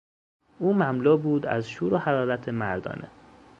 [0.59, 3.09] او مملو بود از شور و حرارت مردانه.